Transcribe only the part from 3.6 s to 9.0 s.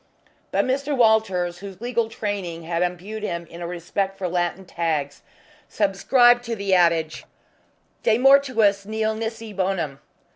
a respect for Latin tags, subscribed to the adage, de mortuis